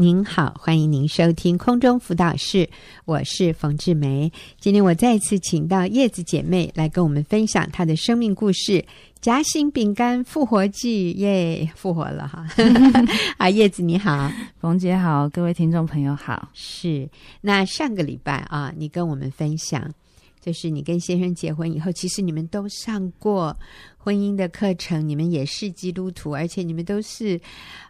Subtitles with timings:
[0.00, 2.66] 您好，欢迎您收听空中辅导室，
[3.04, 4.32] 我是冯志梅。
[4.58, 8.82] 今天我再次请到叶子姐妹来跟我们分享她的生命故事——
[9.20, 12.46] 夹心饼干复活记，耶，复活了哈！
[13.36, 16.48] 啊，叶子你好，冯姐好，各位听众朋友好。
[16.54, 17.06] 是，
[17.42, 19.86] 那上个礼拜啊，你跟我们分享。
[20.40, 23.54] 就是你跟先生结婚以后，其实你们都上过
[23.98, 27.38] 婚姻的课程，你们也是基督徒，而且你们都是，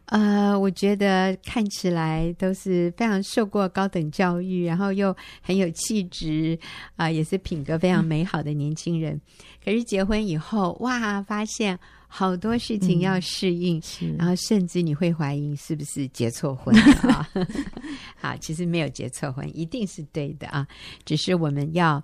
[0.06, 6.58] 呃，我觉得看起来都是非常受过高等教育，然后又很有气质
[6.96, 9.14] 啊、呃，也是品格非常美好的年轻人。
[9.14, 9.20] 嗯、
[9.64, 11.78] 可是结婚以后，哇，发现
[12.08, 17.28] 好多事情要适应，嗯、然后甚至你会怀疑是不是结错婚了啊？
[18.18, 20.66] 好，其实没有结错婚，一定是对的啊，
[21.04, 22.02] 只是我们要。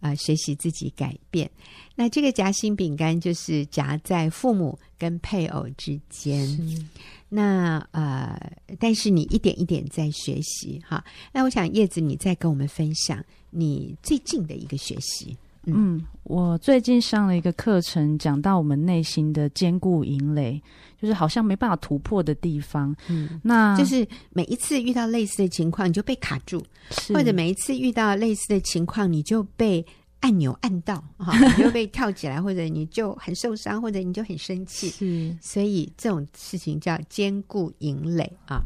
[0.00, 1.50] 啊、呃，学习自己改变。
[1.94, 6.46] 那这个夹心饼干就是夹在父母跟配偶之间。
[6.46, 6.84] 是
[7.28, 8.40] 那呃，
[8.78, 11.04] 但是你一点一点在学习哈。
[11.32, 15.36] 那我想叶子，你再跟我们分享你最近的一个学习。
[15.66, 20.62] 嗯，我最近上了一个课程，讲到我们内心的坚固营垒，
[21.00, 22.94] 就是好像没办法突破的地方。
[23.08, 26.58] 嗯，那就是每一次遇到类似的情况，你就被卡住；
[26.90, 29.84] 是或者每一次遇到类似的情况，你就被
[30.20, 34.88] 按钮按到， 哈，你就被跳起来，或者你就很受伤，或者你就很生气。
[34.88, 38.62] 是，所以这种事情叫坚固营垒啊。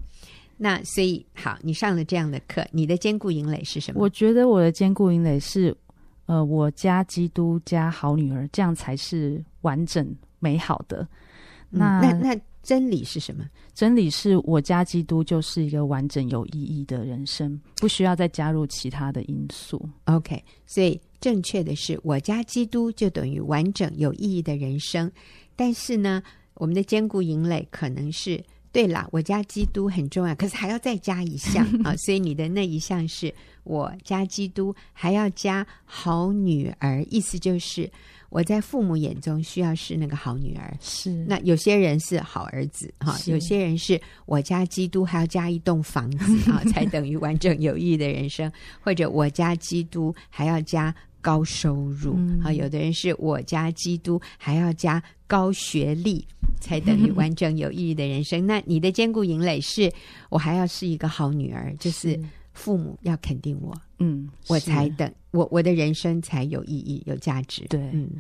[0.57, 4.01] 那所以好，你上了这样的课，你的坚固营垒是什么？
[4.01, 5.77] 我觉得我的坚固营垒是。
[6.33, 11.07] 呃，我加基督加好女儿，这样才是完整美好的。
[11.69, 13.45] 那、嗯、那那真理是什么？
[13.75, 19.87] 真理是我加基督就是一个完整有意义的人生，不需要再加入其他的因素。
[20.05, 25.13] OK，所以正确的是我加基督就等于完整有意义的人生。
[25.55, 26.23] 但是呢，
[26.55, 28.43] 我们的坚固营垒可能是。
[28.73, 33.33] 对了，我家基督很重要，可是还要再加一项 啊，所以你的那一项是
[33.65, 37.91] 我家基督，还要加好女儿，意思就是
[38.33, 40.75] 我在父母眼中需要是那个好女儿。
[40.81, 48.51] 是，那有些人是好儿子哈，有些人是我家基督还要加一栋房子 啊，才等于完整有意义的人生，
[48.81, 56.27] 或者我家基督还要加高收入啊，有的人是我加基督还要加高学历。
[56.61, 58.47] 才等于完整有意义的人生。
[58.47, 59.93] 那你的坚固营垒是，
[60.29, 62.17] 我还要是一个好女儿，就是
[62.53, 67.65] 父母要肯定我，嗯，我才等我我的人生才有意义、有价值。
[67.69, 68.11] 对，嗯，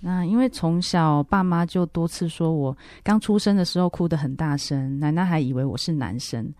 [0.00, 6.52] 那因为从小爸妈就多次说我刚出生的时候哭得很大声，奶奶还以为我是男生。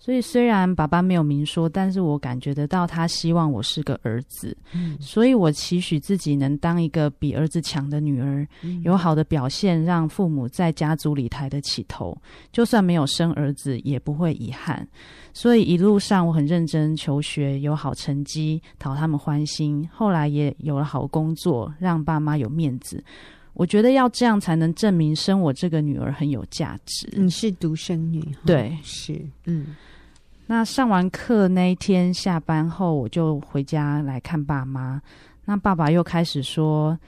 [0.00, 12.16] 所以虽然爸爸没有明说，但是我感觉得到他希望我是个儿子，嗯，所以我期许自己能当一个比儿子强的女儿，嗯，有好的表现，让父母在家族里抬得起头，
[12.52, 14.86] 就算没有生儿子也不会遗憾。
[15.34, 19.88] 所以一路上我很认真求学，有好成绩，讨他们欢心。
[19.92, 23.02] 后来也有了好工作，让爸妈有面子。
[23.54, 27.08] 我觉得要这样才能证明生我这个女儿很有价值。
[27.12, 29.76] 你是独生女，对，是，嗯。
[30.46, 35.02] 那上完课那一天下班后，我就回家来看爸妈。
[35.44, 36.98] 那爸爸又开始说，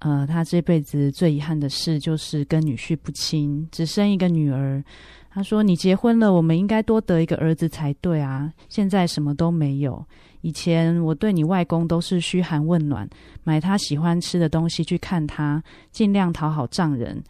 [0.00, 4.82] 呃，他这辈子最遗憾的事就是跟女婿不亲，只生一个女儿。
[5.30, 8.52] 他说：“你结婚了，我们应该多得一个儿子才对啊！
[8.68, 10.04] 现在什么都没有。
[10.40, 13.08] 以前我对你外公都是嘘寒问暖，
[13.44, 17.22] 买他喜欢吃的东西去看他，尽量讨好丈人。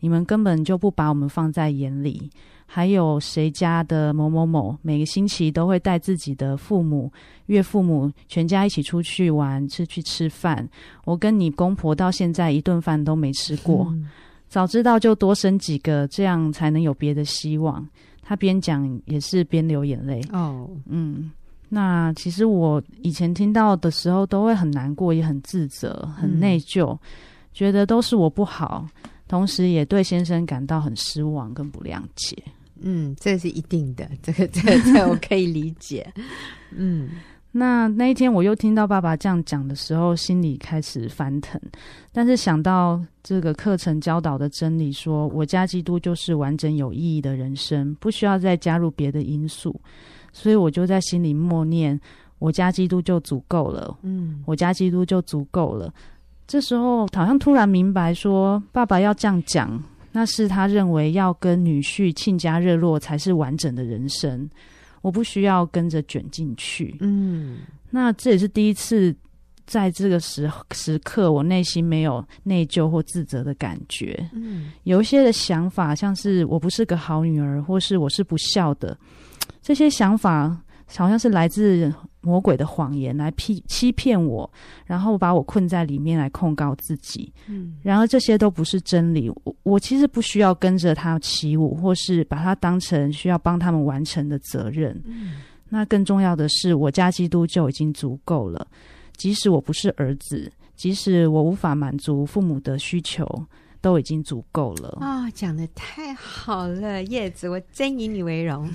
[0.00, 2.30] 你们根本就不把我们放在眼里。”
[2.68, 7.08] 还有谁家的某某某，每个星期都会带自己的父母、
[7.46, 10.68] 岳父母全家一起出去玩，吃去吃饭。
[11.04, 14.10] 我跟你公婆到现在一顿饭都没吃过，嗯、
[14.48, 17.88] 早知道就多生几个，这样才能有别的希望。
[18.20, 20.20] 他边讲也是边流眼泪。
[20.32, 21.30] 哦，嗯，
[21.68, 26.98] 那其实我以前听到的时候都会很难过，也很自责，很内疚，嗯、
[27.52, 28.86] 觉得都是我不好。
[29.28, 32.36] 同时也对先生感到很失望跟不谅解。
[32.78, 36.06] 嗯，这是一定的，这个 这个、这个、我可以理解。
[36.70, 37.10] 嗯，
[37.50, 41.60] 那那一天我又听到爸爸这样讲的时候，心里开始翻腾。
[42.12, 49.74] 但是想到这个课程教导的真理说，说我家基督就是完整有意义的人生，不需要再加入别的因素，
[50.36, 51.98] 所以我就在心里默念：
[52.38, 53.96] 我家基督就足够了。
[54.02, 55.90] 嗯，我家基督就足够了。
[56.46, 64.48] 这时候好像突然明白说，爸爸要这样讲，那是他认为要跟女婿亲家热络才是完整的人生，
[65.00, 66.94] 我不需要跟着卷进去。
[67.00, 69.16] 嗯，那这也是第一次
[69.64, 74.28] 在这个时时刻，我内心没有内疚或自责的感觉。
[74.34, 78.96] 嗯，有一些的想法，像是我不是个好女儿，或是我是不孝的。
[79.66, 84.48] 这些想法好像是来自魔鬼的谎言，来骗欺骗我，
[84.84, 87.32] 然后把我困在里面来控告自己。
[87.48, 89.28] 嗯，然而这些都不是真理。
[89.42, 94.96] 我我其实不需要跟着他起舞，或是把他当成需要帮他们完成的责任。
[95.04, 95.38] 嗯，
[95.68, 98.64] 那更重要的是，我家基督就已经足够了。
[99.16, 103.26] 即使我不是儿子，即使我无法满足父母的需求，
[103.86, 104.98] 都已经足够了。
[105.00, 108.68] 啊、哦，讲的太好了，叶子，我真以你为荣。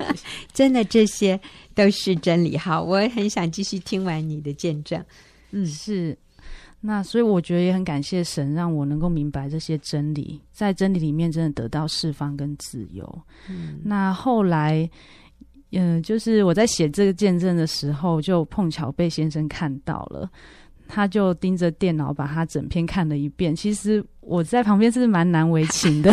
[0.54, 1.38] 真的，这些
[1.74, 2.56] 都是真理。
[2.56, 5.04] 好，我很想继续听完你的见证。
[5.50, 6.16] 嗯，是。
[6.80, 13.22] 那所以我觉得也很感谢神，让我能够明白这些真理，在真理里面真的得到释放跟自由。
[13.50, 14.88] 嗯，那后来。
[15.76, 20.30] 嗯，就是我在写这个见证的时候，就碰巧被先生看到了，
[20.88, 23.54] 他就盯着电脑把他整篇看了一遍。
[23.54, 26.12] 其实我在旁边是蛮难为情的，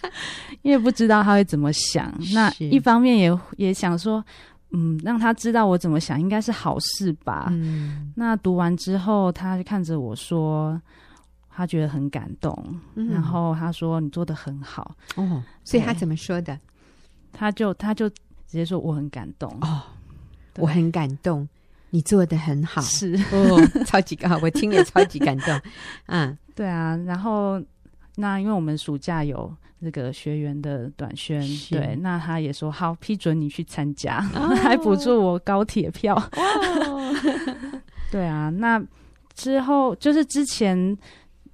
[0.62, 2.12] 因为不知道他会怎么想。
[2.32, 4.24] 那一方面也也想说，
[4.70, 7.48] 嗯，让他知道我怎么想，应该是好事吧。
[7.50, 10.80] 嗯，那读完之后，他就看着我说，
[11.50, 15.42] 他觉得很感动，嗯、然后他说你做的很好哦。
[15.64, 16.58] 所以他怎么说的？
[17.32, 18.10] 他就他就。
[18.52, 19.80] 直接说我很感动哦，
[20.58, 21.48] 我很感动，
[21.92, 23.14] 你做的很好，是。
[23.30, 25.60] 哦， 超级好，我听了超级感动，
[26.06, 27.62] 嗯，对啊，然后
[28.16, 31.40] 那因为我们暑假有那个学员的短宣，
[31.70, 37.14] 对，那他也说好批准你去参加，哦、 还补助我高铁票，哦、
[38.10, 38.82] 对啊，那
[39.34, 40.98] 之后就是之前。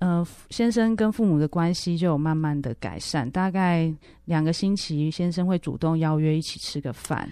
[0.01, 3.93] 呃，先生跟父母的关系就有慢慢的改善，大概
[4.27, 7.29] 两个星期，先生会主动邀约一起吃个饭，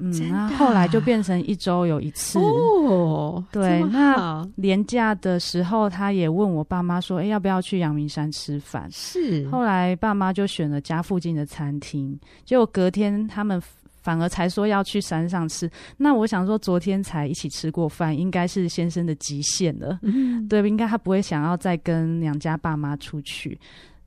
[0.00, 2.38] 嗯，那后来就变成一周有一次。
[2.38, 8.88] 哦，对，那年假的时候，他也问我爸妈说，哎，要不要去阳明山吃饭？
[8.90, 13.60] 是，后来爸妈就选了家附近的餐厅，结果隔天他们。
[14.02, 23.60] 反而才说要去山上吃，那我想说，昨天才一起吃过饭，应该是先生的极限了，嗯、对，应该他不会想要再跟娘家爸妈出去，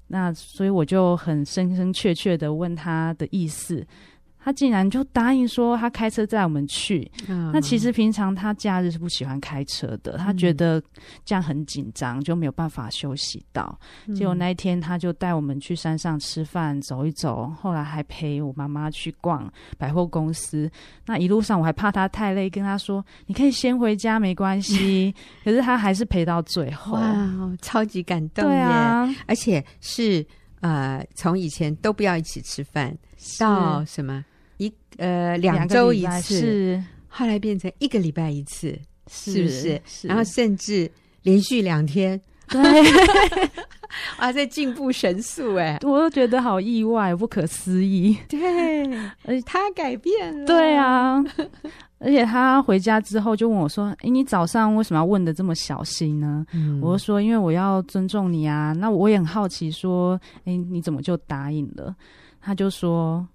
[0.07, 3.85] 那所以我就很深深切切的问他的意思。
[4.43, 7.09] 他竟然就答应说他开车载我们去。
[7.27, 10.81] 嗯、那其实平常他假日是不喜欢开车的，他觉得
[11.23, 13.79] 这样很紧张，就没有办法休息到。
[14.07, 20.69] 嗯、结果那一天他就带我们去山上吃饭，走一走，后来还陪我妈妈去逛百货公司。
[21.05, 25.13] 那一路上我还怕他太累，跟他说你可以先回家没关系。
[25.43, 27.31] 可是他还是陪到最后，哇，
[27.61, 28.49] 超级感动耶！
[28.49, 30.25] 对啊，而且是
[30.61, 32.97] 呃，从以前都不要一起吃饭
[33.39, 34.23] 到什么？
[34.63, 38.77] 一呃两周一次，是后来变成一个礼拜一次，
[39.07, 39.81] 是，是不是？
[39.85, 40.89] 是然后甚至
[41.23, 42.61] 连续两天，对，
[44.19, 48.17] 哇，在进步神速哎，我都觉得好意外，不可思议。
[48.27, 48.85] 对，
[49.25, 51.23] 而且他改变了，对啊，
[51.99, 61.95] 而且他回家之后就问我说：“哎，你早上为什么要问的这么小心呢？”嗯、我就说：“因为我要尊重你啊。”那我也很好奇，说：“哎，你怎么就答应了？”
[62.41, 63.25] 他就说。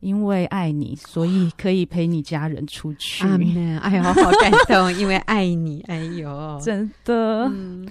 [0.00, 3.26] 因为爱你，所以可以陪你家人出去。
[3.26, 3.78] 阿门！
[3.80, 4.92] 哎呦，好感动！
[4.94, 7.46] 因为爱你，哎呦， 真的。
[7.46, 7.88] 嗯、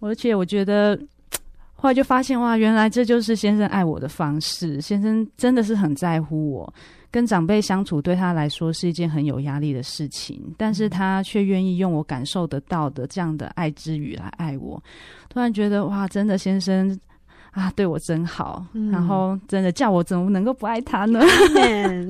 [0.00, 0.98] 而且我觉得，
[1.74, 4.80] 后来就发现哇，原来这就是先生爱我的方式。
[4.80, 6.72] 先生真的是很在乎我。
[7.10, 14.80] 跟长辈相处对他来说是一件很有压力的事情，但是他却愿意用我感受得到的这样的爱之语来爱我。
[15.28, 16.98] 突然觉得哇，真的先生。
[17.58, 21.20] 啊，对我真好，嗯、然后真的叫我怎么能够不爱他呢？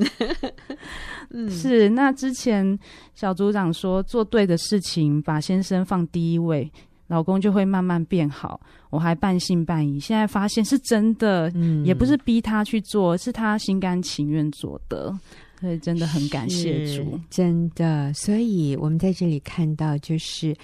[1.30, 1.88] 嗯，是。
[1.88, 2.78] 那之前
[3.14, 6.70] 小组长说，做对的事情，把先生放第一位，
[7.06, 8.60] 老公就会慢慢变好。
[8.90, 15.18] 我还半信半疑，现在发现是真的，嗯，也不是逼他去做，是他心甘情愿做的，
[15.60, 18.12] 所以真的很感谢主，真的。
[18.12, 20.54] 所以我们在这里看到，就是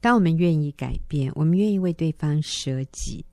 [0.00, 3.24] 当我们愿意改变，我们愿意为对方舍己。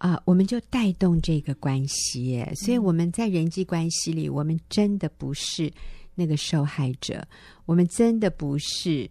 [0.00, 5.70] 啊、呃，我们就带动这个关系，所以我们在人际关系里，我们真的不是
[6.14, 7.22] 那个受害者，
[7.66, 9.06] 我们真的不是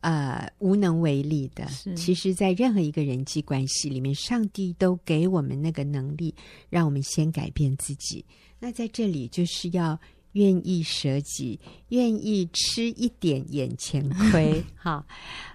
[0.00, 1.66] 呃无能为力的。
[1.94, 6.34] 其实，在任何一个人际关系里面，上帝都给我们那个能力，
[6.70, 8.24] 让我们先改变自己。
[8.58, 10.00] 那在这里，就是要
[10.32, 11.60] 愿意舍己，
[11.90, 14.64] 愿意吃一点眼前亏。
[14.74, 15.04] 哈，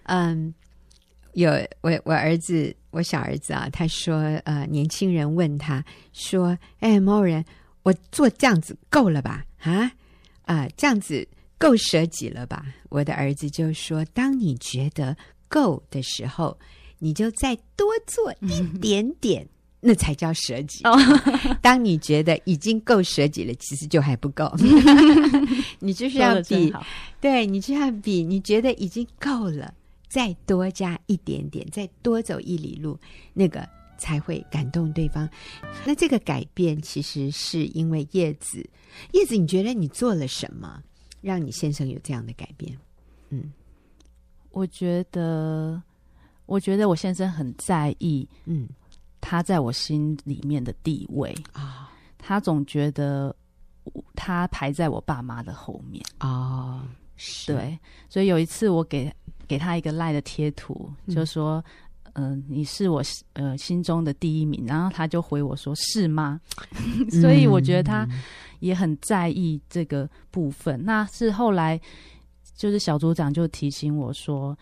[0.03, 0.53] 嗯。
[1.33, 1.49] 有
[1.81, 5.83] 我，我儿子，我小儿子啊，他说，呃，年轻人问他
[6.13, 7.43] 说，哎，某人，
[7.81, 9.43] 我做这样子够了吧？
[9.59, 9.91] 啊，
[10.43, 12.63] 啊、呃，这样子够舍己了吧？
[12.89, 16.55] 我的儿子就说，当你觉得够的时候，
[16.99, 19.47] 你就再多做一点点，
[19.79, 20.83] 那才叫舍己。
[20.83, 20.95] 哦、
[21.63, 24.53] 当你觉得已经够舍己了，其实就还不够。
[25.79, 26.71] 你就是要比，
[27.19, 29.73] 对，你就要比，你觉得已经够了，
[30.13, 32.99] 再多加一点点，再多走一里路，
[33.33, 33.67] 那个
[33.97, 35.27] 才会感动对方。
[35.83, 38.63] 那这个改变其实是因为叶子，
[39.13, 40.83] 叶子，你觉得你做了什么，
[41.19, 42.77] 让你先生有这样的改变？
[43.29, 43.51] 嗯，
[44.51, 45.81] 我觉得，
[46.45, 48.69] 我觉得我先生很在意，嗯。
[49.25, 53.33] 他在我心里面的地位啊，他总觉得
[54.15, 56.85] 他排在我爸妈的后面啊，
[57.47, 57.79] 对，
[58.09, 59.09] 所以有一次我给
[59.47, 61.63] 给他一个赖的贴图，嗯、就说，
[62.13, 63.01] 嗯、呃，你是我
[63.33, 66.39] 呃心中的第一名，然后他就回我说是吗？
[67.21, 68.07] 所以我觉得他
[68.59, 70.79] 也很在意这个部分。
[70.81, 71.79] 嗯、那是后来
[72.55, 74.57] 就是小组长就提醒我说，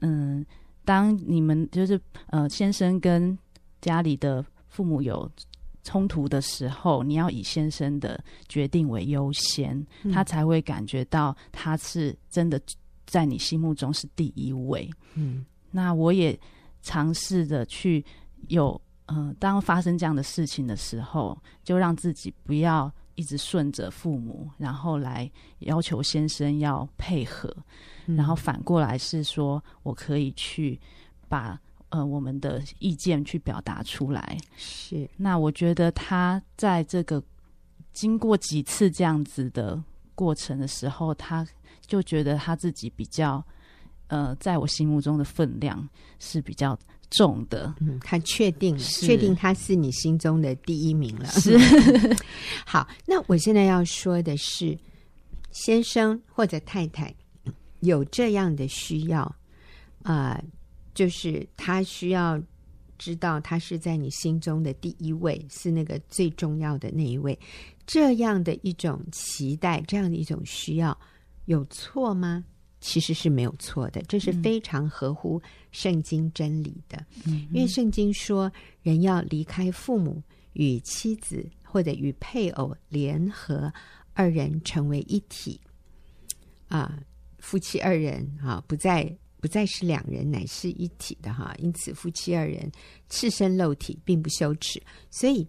[0.00, 0.44] 嗯，
[0.84, 3.36] 当你们就是呃先生跟
[3.80, 5.30] 家里的父母有
[5.84, 12.60] 冲突的时候，你要以先生的决定为优先，嗯、他才会感觉到他是真的
[13.08, 14.88] 在你心目中是第一位。
[15.14, 16.38] 嗯，那我也
[16.82, 18.04] 尝试着去
[18.46, 25.28] 有，嗯、呃，当发生这样的事情的时候，就让自己不要一直顺着父母，然后来
[25.60, 27.52] 要求先生要配合，
[28.06, 30.78] 嗯、然后反过来是说我可以去
[31.28, 31.58] 把。
[31.90, 35.08] 呃，我们的意见去表达出来是。
[35.16, 37.22] 那我觉得他在这个
[37.94, 39.82] 经过几次这样子的
[40.14, 41.48] 过程的时候，他
[41.88, 43.44] 就觉得他自己比较
[44.06, 45.88] 呃，在我心目中的分量
[46.20, 46.78] 是比较
[47.10, 47.74] 重的。
[47.80, 51.26] 嗯，他确定了确定他是你心中的第一名了。
[51.26, 51.58] 是。
[52.64, 54.78] 好，那我现在要说的是，
[55.50, 57.12] 先生或者太太
[57.80, 59.22] 有这样的需要
[60.04, 60.34] 啊。
[60.34, 60.44] 呃
[60.94, 62.42] 就是他需要
[62.98, 67.38] 知道，他是在你心中的第一位，是那个最重要的那一位。
[67.86, 70.98] 这样的一种期待，这样的一种需要，
[71.48, 72.44] 有错吗？
[72.80, 75.40] 其实是没有错的，这是非常合乎
[75.72, 77.04] 圣经真理的。
[77.26, 78.50] 嗯，因为圣经说，
[78.82, 83.72] 人要离开父母，与妻子或者与配偶联合，
[84.12, 85.60] 二人成为一体。
[86.68, 87.00] 啊，
[87.38, 89.16] 夫妻二人啊，不再。
[89.40, 91.54] 不再是两人，乃是一体的哈。
[91.60, 92.68] 因此，夫妻二人
[93.08, 94.82] 赤身露体，并不羞耻。
[95.12, 95.46] 所以，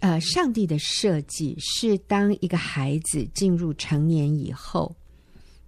[0.00, 4.94] 呃，上帝的设计是，当一个孩子进入成年以后，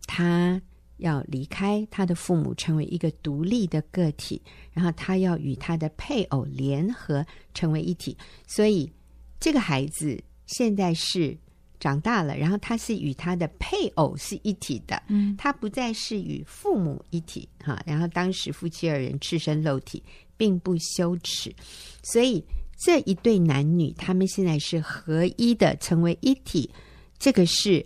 [0.07, 0.61] 他
[0.99, 4.41] 要离开他的父母，成为一个独立的个体，
[4.73, 8.17] 然后他要与他的配偶联合，成为一体。
[8.47, 8.91] 所以，
[9.41, 11.37] 这个孩子现在是。
[11.81, 17.79] 长大了，然后他是与他的配偶是一体的，嗯，他不再是与父母一体哈。
[17.85, 20.03] 然后当时夫妻二人赤身露体，
[20.35, 21.55] 并不羞耻，
[22.03, 22.43] 所以
[22.77, 26.71] 这一对男女他们现在是合一的，成为一体，
[27.19, 27.85] 这个是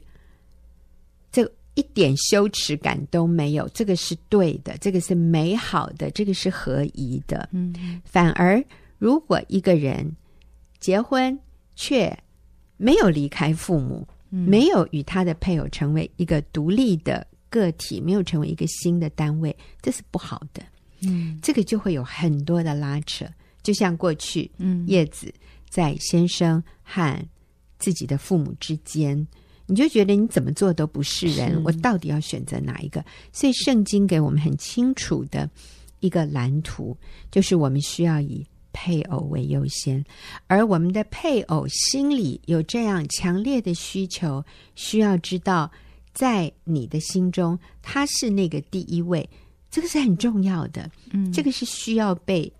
[1.30, 8.00] 这一点羞耻感都没有，这个是对的，这个是美好的，这个是合一的，嗯。
[8.04, 8.62] 反而
[8.98, 10.16] 如果一个人
[10.80, 11.38] 结婚
[11.76, 12.16] 却
[12.76, 20.62] 没有离开父母，没有与他的配偶成为一个独立的个体，没有成为一个新的单位，这是不好的。
[21.00, 23.24] 嗯，这个就会有很多的拉扯，
[23.68, 25.30] 就像过去，嗯，叶子
[25.68, 27.14] 在先生和
[27.78, 29.28] 自己的父母之间，
[29.66, 33.04] 你就觉得你怎么做都不是人，是我到底要选择哪一个？
[33.30, 35.50] 所以圣经给我们很清楚的
[36.00, 36.96] 一个蓝图，
[37.30, 38.42] 就是我们需要以。
[38.70, 40.04] 配偶为优先，
[40.46, 44.44] 而我们的配偶心里有这样强烈的需求，
[44.76, 45.68] 需要知道，
[46.12, 49.28] 在你的心中他是那个第一位，
[49.68, 50.88] 这个是很重要的。
[51.10, 52.52] 嗯，这个是需要被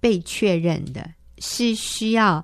[0.00, 2.34] 被确认的，是需要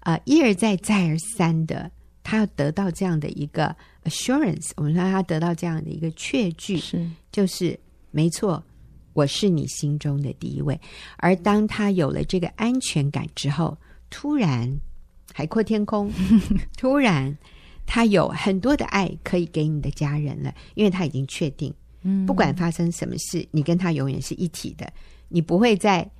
[0.00, 1.90] 啊、呃、一而再再而三的，
[2.24, 7.78] 他要得到这样的一个 assurance，我们让他得到这样的一个确据，是就是
[8.10, 8.62] 没错。
[9.14, 10.80] 我是你心中的第一位，
[11.18, 13.76] 而当他有了这个安全感之后，
[14.08, 14.80] 突然
[15.34, 16.10] 海阔天空，
[16.78, 17.36] 突然
[17.84, 21.70] 他有很多的爱可以给你的家人了，因为他已经确定，
[22.26, 24.90] 不管发生什么事，你跟他永远是一体的，
[25.28, 26.10] 你不会再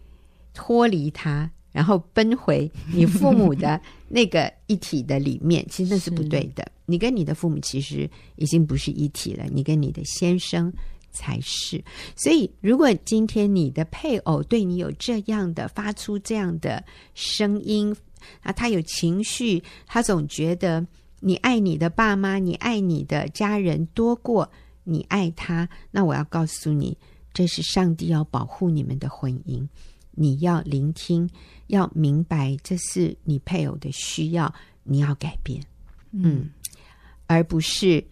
[0.54, 6.66] 脱离他，然后奔回你父母的那个一体的里面， 其实那是不对的。
[6.86, 10.72] 你跟你的父母其实已经不是一体了，你跟你的先生。
[11.14, 11.84] 才是，
[12.16, 16.82] 所以如果今天你的配偶对你有这样的发出这样的
[17.12, 17.94] 声音
[18.40, 20.86] 啊，他有情绪，他总觉得
[21.20, 24.50] 你爱你的爸妈，你爱你的家人多过
[24.84, 26.96] 你爱他，那我要告诉你，
[27.34, 29.68] 这是上帝要保护你们的婚姻，
[30.12, 31.28] 你要聆听，
[31.66, 34.52] 要明白这是你配偶的需要，
[34.84, 35.60] 你要改变，
[36.12, 36.50] 嗯，嗯，
[37.26, 38.04] 而不是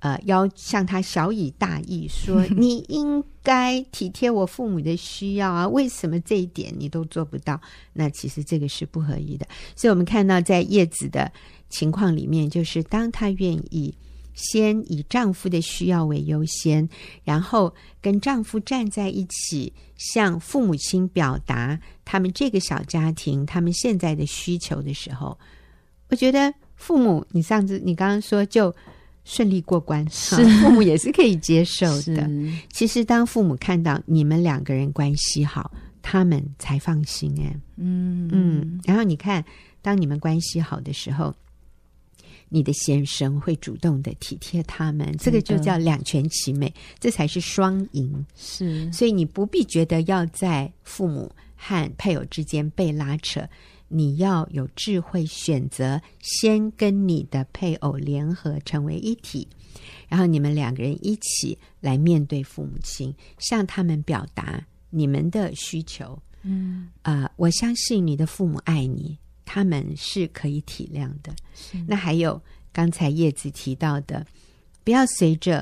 [0.00, 7.60] 呃要向他小以大义说 你应该体贴我父母的需要啊，为什么这一点你都做不到？
[7.92, 9.46] 那其实这个是不合宜的。
[9.74, 11.32] 所以我们看到在叶子的
[11.70, 13.94] 情况里面，就是当他愿意。
[14.36, 16.86] 先以丈夫的需要为优先，
[17.24, 25.36] 然后跟丈夫站在一起，向父母亲表达他们这个小家庭他们现在的需求的时候，
[26.10, 28.72] 我觉得父母，你上次你刚刚说就
[29.24, 32.30] 顺利过关，是父母也是可以接受的。
[32.70, 37.56] 其实当父母看到你们两个人关系好，他们才放心哎。
[37.76, 39.42] 嗯嗯，然后你看，
[39.80, 41.34] 当你们关系好的时候。
[42.48, 48.24] 你的先生会主动的体贴他们，这个就叫两全其美，这才是双赢。
[48.36, 53.46] 是，所以你不必觉得要在父母和配偶之间被拉扯，
[53.88, 59.46] 你要有智慧选择，先跟你的配偶联合成为一体，
[60.08, 66.16] 然后你们两个人一起来面对父母亲，向他们表达你们的需求。
[66.42, 69.18] 嗯，啊、呃，我相信你的父母爱你。
[69.46, 71.34] 他们是可以体谅的。
[71.86, 74.26] 那还有刚才叶子提到的，
[74.84, 75.60] 不要随着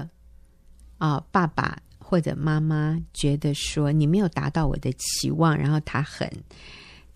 [0.99, 6.29] 啊、呃、爸爸或者妈妈觉得说你没有达到我的期望，然后他很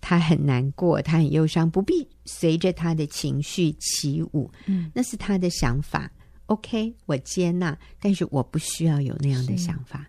[0.00, 4.48] 他很难过，他很忧伤，不必随着他的情绪起舞。
[4.66, 6.08] 嗯，那是他的想法。
[6.46, 10.06] OK，我接纳，但是我不需要有那样的想法，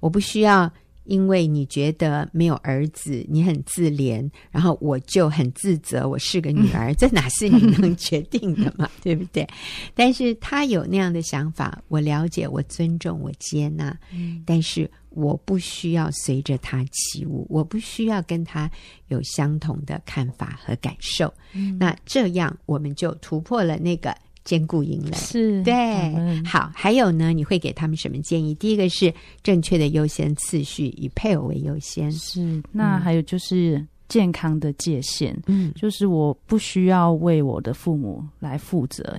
[0.00, 0.72] 我不需要。
[1.04, 8.88] 因为你觉得没有儿子，你很自怜，然后我就很自责，我是个女儿，嗯、 这哪是你能决定的嘛？
[9.02, 9.46] 对不对？
[9.94, 18.70] 但是他有那样的想法，我了解，我尊重，我接纳，嗯、但是我不需要随着他起舞，我不需要跟他
[19.08, 21.32] 有相同的看法和感受。
[21.52, 24.14] 嗯、那这样我们就突破了那个。
[24.44, 27.32] 兼顾营垒是对，嗯、好，还有呢？
[27.32, 28.54] 你会给他们什么建议？
[28.54, 32.12] 第一个是正确的优先次序，以配偶为优先。
[32.12, 35.34] 是，那还有就是健康的界限。
[35.46, 39.18] 嗯，就是我不需要为我的父母来负责，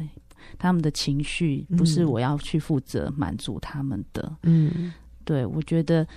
[0.60, 4.32] 他们的情绪不是我要去负责满足他们的。
[4.44, 6.08] 嗯，对，我觉得，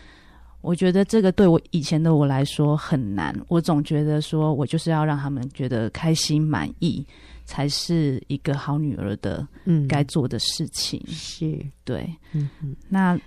[0.60, 3.34] 我觉得这个对我以前的我来说很难。
[3.48, 7.06] 我总觉得说我就是要让他们觉得开心满意。
[7.48, 11.02] 才是一个好女儿的，嗯，该做的事情。
[11.08, 13.18] 嗯、是对，嗯哼那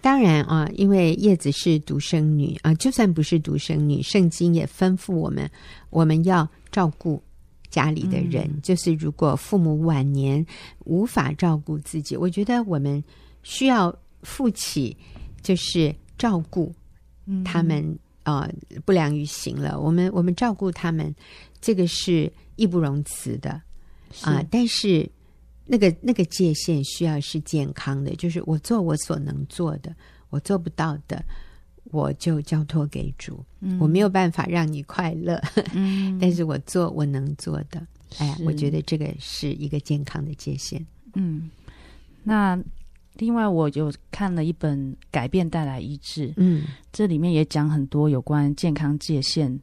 [0.00, 5.48] 当然啊，因为叶子是独生女啊，就算不是独生女，圣经也吩咐我们，
[5.90, 7.22] 我们要照顾
[7.68, 8.44] 家里的人。
[8.54, 10.44] 嗯、就是如果父母晚年
[10.86, 13.04] 无法照顾自己，我觉得我们
[13.42, 14.96] 需要负起，
[15.42, 16.74] 就是照顾
[17.44, 17.84] 他们、
[18.24, 18.50] 嗯、啊，
[18.86, 19.78] 不良于行了。
[19.78, 21.14] 我们我们照顾他们，
[21.60, 22.32] 这个是。
[22.58, 23.50] 义不容辞的
[24.22, 24.44] 啊！
[24.50, 25.08] 但是
[25.64, 29.94] 那个那个界限需要是健康的，就是我做我所能做的，
[30.28, 31.24] 我做不到的，
[31.84, 33.44] 我就交托给主。
[33.60, 35.40] 嗯、我没有办法让你快乐，
[35.74, 37.86] 嗯、 但是我做我能做的。
[38.10, 40.84] 是哎，我觉得这个是一个健康的界限。
[41.14, 41.50] 嗯，
[42.24, 42.58] 那
[43.14, 49.60] 另外我就看了一本《改变带来医治》，嗯，这里面也讲很多有关健康界限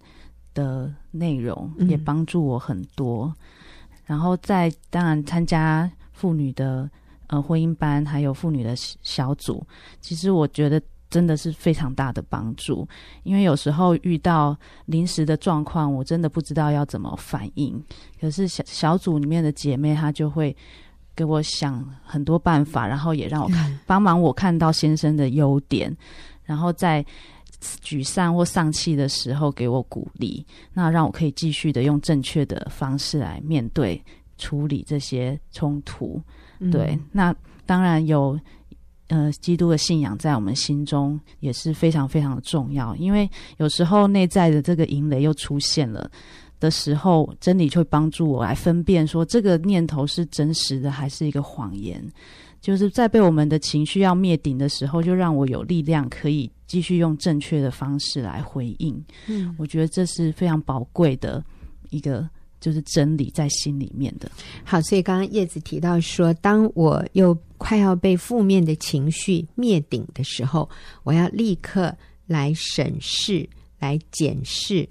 [0.56, 3.26] 的内容也帮助我很多，
[3.92, 6.90] 嗯、然后在当然参加妇女的
[7.28, 9.64] 呃婚姻班，还有妇女的小组，
[10.02, 12.88] 其实我觉得真的是非常大的帮助，
[13.22, 17.80] 因为有时候遇到临时的状况，我真的不知道要怎么反应，
[18.20, 20.56] 可是小小组里面的姐妹她就会
[21.16, 25.96] 给我想很多办法，然后也让我看、嗯、帮忙我看到先生的优点，
[26.44, 27.06] 然后在。
[27.84, 34.02] 沮丧或丧气的时候，给我鼓励，那让我可以继续的用正确的方式来面对、
[34.38, 36.22] 处理这些冲突。
[36.60, 38.40] 嗯、对，那当然有，
[39.08, 42.96] 呃，基督的信仰在我们心中也是非常非常的重要。
[42.96, 46.10] 因为有时候内在的这个营垒又出现了
[46.60, 52.02] 的时候，真理就会帮助我来分辨，说这个念头是真实的还是一个谎言。
[52.66, 59.06] 就是在被我们的情绪要灭顶的时候，就让我有力量可以继续用正确的方式来回应。
[59.28, 61.46] 嗯，我觉得这是非常宝贵的
[61.92, 62.28] 一个，
[62.60, 64.28] 就是真理在心里面的。
[64.64, 70.68] 好，所以刚刚叶子提到说，当我又快要被负面的情绪灭顶的时候，
[71.04, 73.48] 我要立刻来审视、
[73.78, 74.90] 来检视。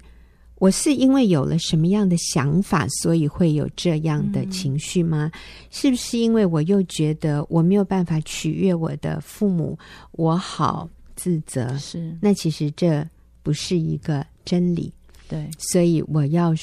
[0.57, 5.29] 我是因为有了什么样的想法，所以会有这样的情绪吗？
[5.33, 5.39] 嗯、
[5.69, 9.77] 是不是因为我又觉得我没有办法取悦我的父母，
[10.11, 11.77] 我好自责？
[11.77, 12.17] 是。
[12.21, 13.05] 那其实这
[13.43, 14.91] 不是一个真理。
[15.27, 16.53] 对，所以我要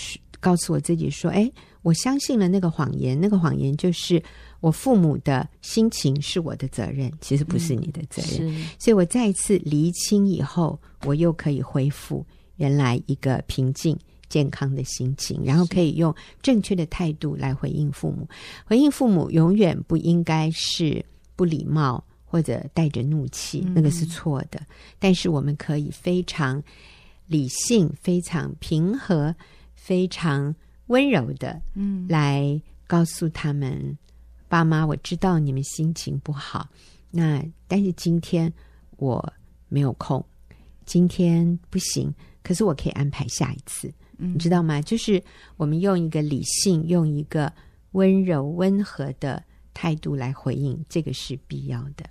[0.40, 1.50] 告诉我自己说：“哎，
[1.82, 4.22] 我相信了那个谎言，那个谎言就是
[4.60, 8.48] 我父母的心情是我的责任，其实不是你的责任。
[8.54, 12.24] 嗯，所以我再一次厘清以后，我又可以恢复
[12.56, 13.98] 原来一个平静。”
[14.32, 18.26] 健康的心情，然后可以用正确的态度来回应父母。
[18.64, 21.04] 回应父母永远不应该是
[21.36, 24.58] 不礼貌或者带着怒气，嗯、那个是错的。
[24.98, 26.62] 但是我们可以非常
[27.26, 29.36] 理性、非常平和、
[29.74, 30.54] 非常
[30.86, 33.98] 温柔的，嗯，来告诉他们：“嗯、
[34.48, 36.66] 爸妈，我知道你们心情不好，
[37.10, 38.50] 那但是今天
[38.96, 39.30] 我
[39.68, 40.24] 没有空，
[40.86, 42.10] 今天不行，
[42.42, 43.92] 可是我可以安排下一次。”
[44.24, 44.80] 你知道吗？
[44.80, 45.20] 就是
[45.56, 47.52] 我们用一个理性、用一个
[47.92, 49.42] 温柔、温和的
[49.74, 52.04] 态度来回应，这个是必要的。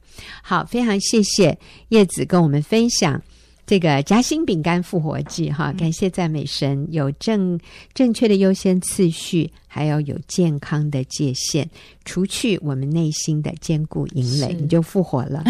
[0.43, 3.21] 好，非常谢谢叶子跟我们分享
[3.65, 5.49] 这个夹心饼干复活剂。
[5.49, 7.59] 哈，感谢赞美神，有正
[7.93, 11.65] 正确的优先次序，还要有健康的界限，
[12.03, 15.43] 除去我们内心的坚固营垒，你就复活了。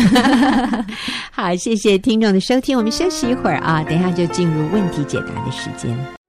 [1.31, 6.20] 好，谢谢听众的收听，我们休息一会儿啊，等一下就进入问题解答的时间。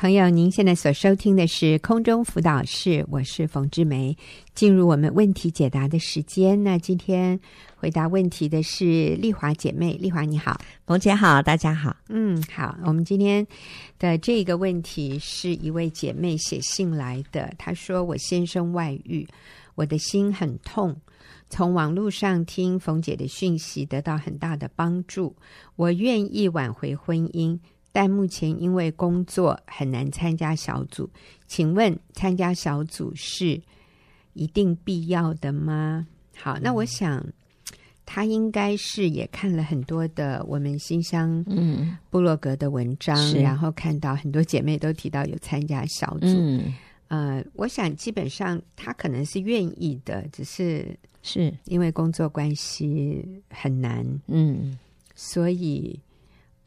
[0.00, 4.16] 朋友，您现在所收听的是空中辅导室，我是冯志梅。
[4.54, 6.64] 进入我们问题解答的时间。
[6.64, 7.38] 那今天
[7.76, 11.94] 回答问题的是丽华姐妹，丽华你好，冯姐好，大家好。
[12.08, 12.74] 嗯，好。
[12.86, 13.46] 我们今天
[13.98, 19.28] 的这个问题是一位姐妹写信来的，她说：“我先生外遇，
[19.74, 20.98] 我的心很痛。
[21.50, 25.36] 从网络上听冯姐的讯息，得到很大的帮助。
[25.76, 27.58] 我愿意挽回婚姻。”
[27.92, 31.10] 但目前因为工作很难参加小组，
[31.48, 33.60] 请问参加小组是
[34.34, 36.06] 一定必要的吗？
[36.36, 37.26] 好，那我想
[38.06, 41.96] 他应该是也看了很多的我们新乡嗯。
[42.10, 46.72] 部落格的文章，嗯、然后看到很多姐妹都提到有参加小组，嗯、
[47.08, 51.52] 呃，我想基本上他可能是愿意的，只是是。
[51.64, 54.78] 因为工作关系很难，嗯，
[55.16, 55.98] 所以。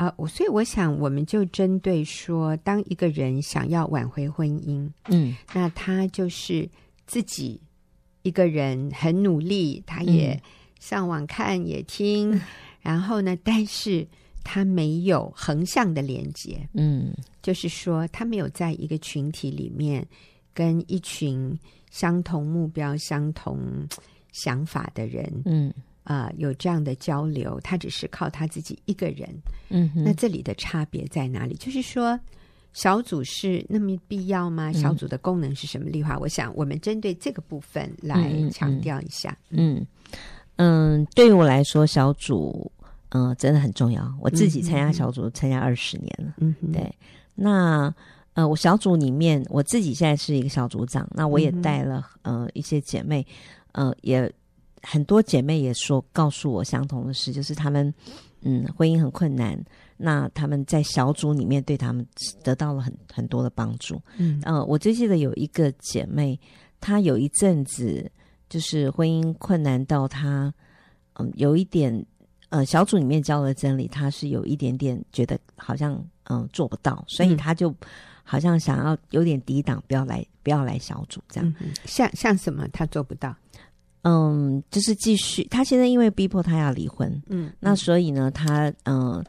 [0.04, 6.70] 啊，我所以我想，我们就针对说，当一个人想要挽回婚姻，嗯，那他就是
[7.08, 7.62] 自己
[8.24, 10.38] 一个人很努力，他也
[10.80, 12.42] 上网看也听，嗯、
[12.82, 14.06] 然后呢，但是
[14.44, 20.06] 他没有横向的连接，嗯，就是说他没有在一个群体里面
[20.54, 21.58] 跟一群
[21.92, 23.88] 相同目标、相同
[24.34, 25.74] 想法的人，嗯。
[26.04, 29.30] 啊、呃，有这样的交流，他只是靠他自己一个人。
[29.70, 31.56] 嗯，那这里的差别在哪里？
[31.56, 32.20] 就是说，
[32.74, 34.70] 小组是那么必要吗？
[34.70, 35.89] 嗯、小组的功能是什么？
[35.89, 39.38] 丽华，我想我们针对这个部分来强调一下。
[39.50, 39.86] 嗯
[40.58, 42.72] 嗯，对于我来说，小组
[43.10, 44.13] 嗯、呃、真的很重要。
[44.20, 46.34] 我自己参加小组参加二十年了。
[46.38, 46.94] 嗯，对。
[47.34, 47.94] 那
[48.34, 51.08] 呃，我小组里面，我自己现在是一个小组长。
[51.12, 53.26] 那我也带了、嗯、呃一些姐妹，
[53.72, 54.32] 呃也。
[54.84, 57.91] 很多姐妹也说，告诉我相同的事，就是她们，
[58.41, 59.58] 嗯，婚姻很困难。
[59.96, 62.06] 那他们在小组里面对他们
[62.43, 64.02] 得到了很很多的帮助。
[64.17, 66.38] 嗯，呃，我最记得有一个姐妹，
[66.82, 68.12] 她有一阵子
[68.50, 70.54] 就是婚姻困难到她，
[71.13, 72.06] 嗯，有一点，
[72.50, 77.74] 呃，小组里面教的真理，她是有一点点觉得好像，嗯，做不到，所以她就
[78.24, 81.56] 好像想要有点抵挡，不要来，不要来小组这样。
[81.62, 83.34] 嗯，像像什么，她做不到？
[84.04, 85.44] 嗯，就是继续。
[85.46, 89.24] 他现在因为逼迫他要离婚，嗯，那所以呢，他嗯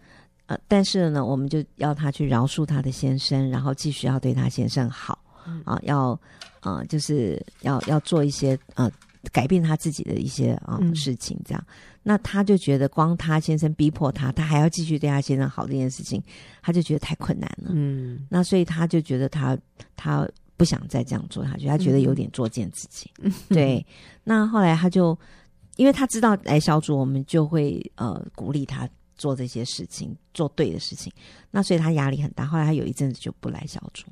[0.46, 6.10] 呃，但是呢，我们就要他去饶恕他的先生，然后继续要对他先生好，嗯、啊，要
[6.60, 8.90] 啊、呃，就是要要做一些呃
[9.32, 11.64] 改变他自己的一些啊、呃、事情，这样。
[11.68, 16.22] 嗯、那他就觉得光他先生逼迫他，他还要继续对他先生好这件事情，
[16.60, 18.26] 他就觉得太困难了，嗯。
[18.28, 19.56] 那所以他就觉得他
[19.96, 20.28] 他。
[20.56, 23.10] 不想再这样做下去，他觉得有点作践自己。
[23.18, 23.84] 嗯、对，
[24.22, 25.18] 那后来他就，
[25.76, 31.12] 因为他知道来小组，我们就会呃鼓励他做这些事情，做对的事情。
[31.50, 32.46] 那所以他压力很大。
[32.46, 34.04] 后来他有一阵子就不来小组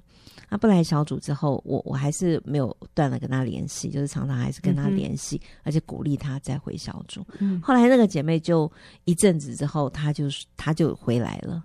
[0.49, 7.25] 那不来小组之后，我我还是没有断了跟他联系，就是常常还是跟他联系，嗯、而且鼓励他再回小组。
[7.39, 8.71] 嗯，后来那个姐妹就
[9.05, 10.27] 一阵子之后，她就
[10.57, 11.63] 她就回来了。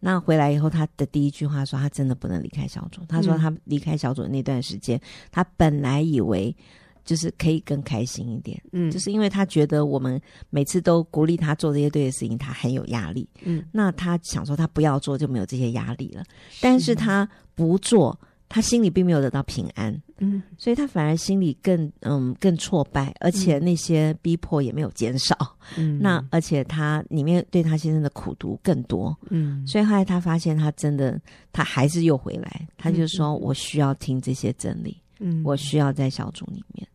[0.00, 3.02] 嗯，那回来以后，他的第一句话说，他真的不能离开小组。
[3.08, 6.54] 他说，他离开小组的那段时间，他本来以为。
[7.02, 16.58] 就是可以更开心一点，嗯，就是因为他觉得我们每次都鼓励他做这些对的事情，他很有压力，嗯，那他想说他不要做就没有这些压力了，是。
[16.60, 18.16] 但是他不做，
[18.50, 31.18] 他心里并没有得到平安，嗯，所以他反而心里更嗯更挫败，而且那些逼迫也没有减少，嗯，那而且他里面对他先生的苦读更多，嗯，所以后来他发现他真的
[31.52, 35.00] 他还是又回来，他就说我需要听这些真理。
[35.20, 36.86] 嗯，我需要在小组里面，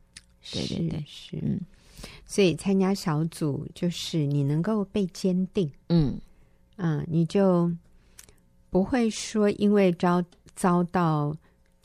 [0.51, 1.59] 对对对，是，嗯，
[2.25, 6.19] 所以参加小组就是你能够被坚定，嗯。
[6.77, 7.71] 嗯，你就
[8.69, 10.21] 不会说因为遭
[10.57, 11.33] 遭到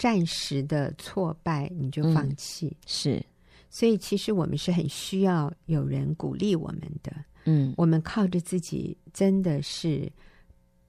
[0.01, 3.27] 暂时的挫败你就放弃，嗯，是，
[3.69, 7.13] 所以其实我们是很需要有人鼓励我们的，
[7.45, 10.11] 嗯，我们靠着自己真的是。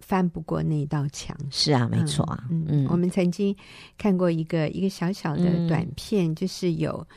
[0.04, 2.48] 翻不过那道墙，是啊，没错啊。
[2.50, 3.56] 嗯，嗯，我们曾经
[4.00, 7.08] 看过一个一个小小的短片，嗯、就是有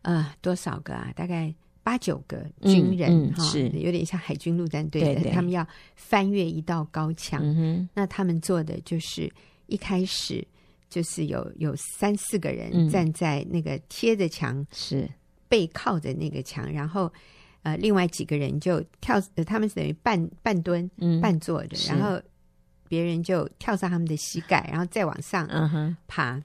[0.00, 1.12] 呃多少个啊？
[1.14, 7.42] 大概八九个军人哈，是有点像海军陆战队的，对对，他们要翻越一道高墙。
[7.44, 9.30] 嗯、那他们做的就是
[9.66, 10.44] 一开始
[10.90, 15.08] 就是有有三四个人站在那个贴着墙，是。
[15.48, 17.10] 背靠着那个墙，然后
[17.62, 22.20] 呃另外几个人就跳，呃、他们是等于半半蹲、嗯、半坐着，然后。
[22.90, 25.46] 别人就跳上他们的膝盖，然后再往上
[26.08, 26.42] 爬，uh huh.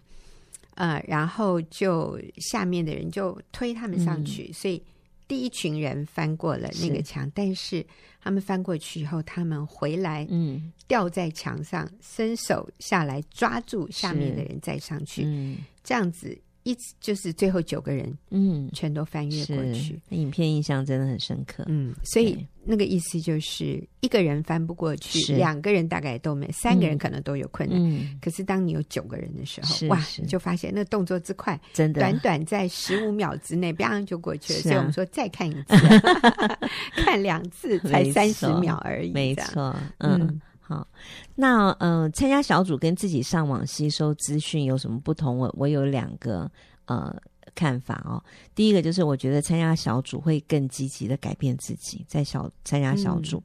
[0.75, 4.79] 呃，然后就下面的人就推他们上去，嗯、所以
[5.27, 7.85] 第一群人翻过了那个墙，是但是
[8.21, 16.37] 他们翻过去以后，他们回来，嗯，吊在墙上，伸手下来抓住下面的人再上去，嗯、这样子。
[16.65, 20.01] 一就是最后九个人，嗯，全都翻越过去。
[20.09, 25.35] 影片印象真的很深刻，嗯，所以那个意思就是一个人翻不过去，是。
[25.35, 27.77] 两个人大概都没，三个人可能都有困难。
[27.79, 34.59] 嗯，可是当你有九个人的时候，是哇，你就发现那动作之快，真的，短短在十五秒之内，啪就过去了。
[34.59, 35.75] 啊、所以我们说再看一次，
[37.05, 40.41] 看两次才三十秒而已，没错，嗯。
[40.69, 40.87] 嗯好，
[41.35, 45.37] 那呃，参加小组跟自己上网吸收资讯有什么不同？
[45.37, 46.49] 我我有两个
[46.85, 47.15] 呃
[47.53, 48.23] 看法哦。
[48.55, 53.37] 第一个就是我觉得参加小组会更积极的改变自己，在小参加小组，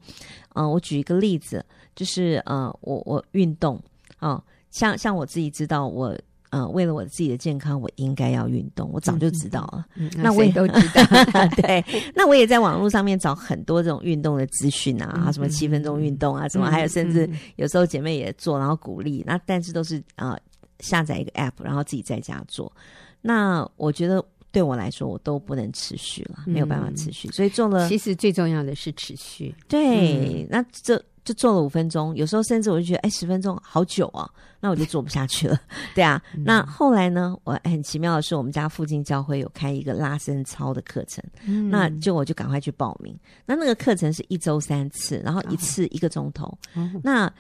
[0.54, 3.76] 嗯、呃，我举一个例子，就是呃，我我运动
[4.20, 6.16] 哦、呃，像像我自己知道我。
[6.50, 8.90] 嗯、呃，为了我自己的健康，我应该要运动。
[8.92, 11.02] 我早就知道了，嗯嗯、那我也都知道。
[11.56, 11.84] 对，
[12.14, 19.22] 那我也在网络上面找很多这种运动的资讯啊，嗯、什么七分钟运动啊，什么，嗯、还有甚至有时候姐妹也做，然后鼓励。
[19.26, 20.40] 那但是都是啊、呃，
[20.80, 22.72] 下载一个 app，然后自己在家做。
[23.20, 27.28] 那我觉得对我来说，我都不能持续了，没有办法持续。
[27.28, 29.54] 嗯、所以做了，其实最重要的是持续。
[29.68, 31.00] 对，嗯、那这。
[31.24, 34.28] 就做了五分钟，有时候甚至我就觉得，哎，十分钟好久啊，
[34.59, 35.61] 那我就做不下去了。
[35.94, 43.14] 对啊，嗯、那后来呢，我很奇妙的是，我们家附近教会有开一个拉伸操的课程，嗯、那就我就赶快去报名。
[43.44, 46.46] 那那个课程是一周三次，然后一次一个钟头。
[46.74, 47.33] 哦、那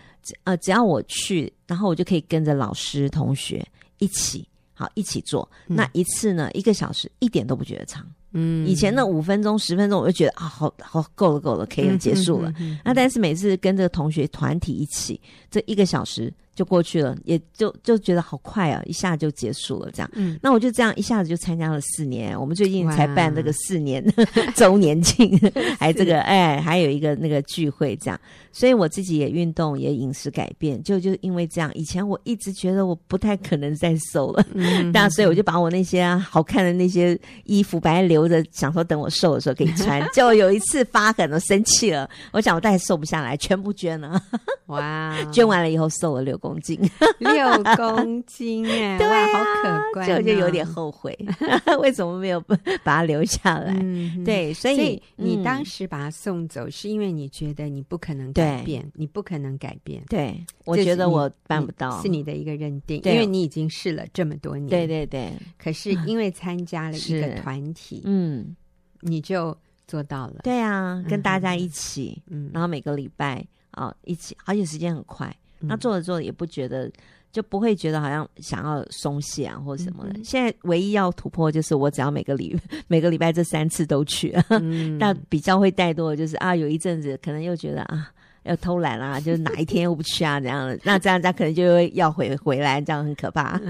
[0.44, 3.66] 呃，只要我去，然后我就可以跟着老师同学
[3.98, 5.48] 一起，好一起做。
[5.68, 8.06] 嗯、那一次呢，一个小时，一点都不觉得长。
[8.32, 12.52] 嗯，以前那五分钟、十分钟，我就觉得啊，好好够了，够了，可以了，结束了。
[12.84, 16.32] 那但是每次跟这个同学团体一起，这一个小时。
[16.54, 20.10] 就过去了，也就就觉得好快啊，一下就结束了这样。
[20.14, 22.38] 嗯，那我就这样一下子就参加了四年。
[22.38, 24.04] 我们最近才办这个四年
[24.54, 25.38] 周年庆，
[25.78, 28.20] 还这个哎，还有一个那个聚会这样。
[28.52, 31.70] 所以我自己也运动，也饮食改变，就就因为这样。
[31.74, 40.04] 以前我一直觉得我不太可能再瘦了，嗯，但所以我就把我那些好看的那些衣服本来留着，想说等我瘦的时候可以穿。
[40.12, 44.20] 就有一次发狠了，生气了，我想我再也瘦不下来，全部捐了。
[44.66, 46.58] 哇，捐完了以后瘦了六公。
[46.60, 46.78] 斤
[47.18, 51.16] 六公斤 哎，对啊，好可观，就就有点后悔，
[51.80, 52.40] 为什么没有
[52.82, 53.74] 把它留下来？
[53.80, 60.02] 嗯、对，所以，所以你当时把它送走，是因为你觉得你不可能改变，你不可能改变。
[60.08, 64.68] 对，我觉得我办不到，是你的一个认定，因为你已经试了这么多年。
[64.68, 68.54] 对对对，可是因为参加了一个团体，嗯，
[69.00, 70.40] 你就做到了。
[70.42, 75.34] 对啊，跟大家一起，嗯，然后每个礼拜啊、哦、一起，而且时间很快。
[75.60, 76.90] 那做着做着也不觉得，
[77.32, 80.10] 就不会觉得好像想要松懈啊，或什么的。
[80.14, 82.56] 嗯、现在唯一要突破就是，我只要每个礼
[82.88, 88.10] 每个礼拜这三次都去，嗯、 但比较会带多的就是啊，有一阵子可能又觉得啊，
[88.44, 93.60] 要偷懒啊，就是哪一天又不去啊，这样的，那这样他可能就会要回回来，这样很可怕。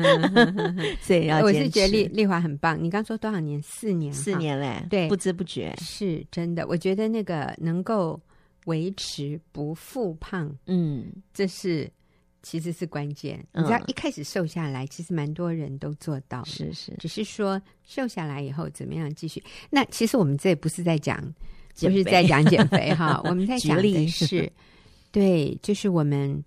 [1.02, 2.82] 所以要我是觉得丽丽华很棒。
[2.82, 3.60] 你刚说多少年？
[3.62, 6.66] 四年，四年嘞，对，不知不觉是真的。
[6.66, 8.18] 我觉得那个能够
[8.66, 11.90] 维持不复胖，嗯，这是。
[12.42, 19.44] 其实是关键，你知道一开始瘦下来，其实蛮多人都做到，是是，只是说瘦下来以后怎么样继续。
[19.68, 21.22] 那其实我们这不是在讲，
[21.78, 24.50] 不是在讲减肥哈， 我们在讲的是，
[25.12, 26.42] 对，就是我们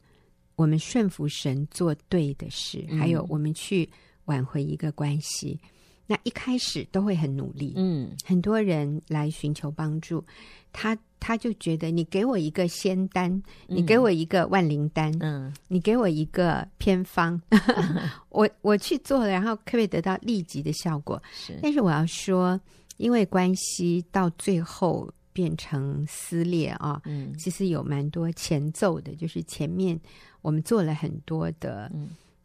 [0.56, 3.88] 我们顺服神做对的事，还有我们去
[4.26, 5.60] 挽回一个关系。
[6.08, 10.24] 那一开始都会很努力，嗯，很多人来寻求帮助，
[10.72, 10.98] 他。
[11.26, 13.32] 他就觉得你给我一个仙丹，
[13.70, 21.24] 嗯、你给我一个万灵丹，嗯，你给我一个偏方， 嗯、我我去做了，然后可不可以得到立即的效果？
[21.32, 22.60] 是，但是我要说，
[22.98, 29.98] 因为关系到最后变成撕裂啊，嗯，其实有蛮多前奏的，就是前面
[30.42, 31.89] 我们做了很多的